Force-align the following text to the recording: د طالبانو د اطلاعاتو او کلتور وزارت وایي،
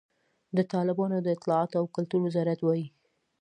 د 0.57 0.59
طالبانو 0.73 1.17
د 1.21 1.27
اطلاعاتو 1.35 1.75
او 1.81 1.85
کلتور 1.95 2.21
وزارت 2.23 2.59
وایي، 2.63 2.85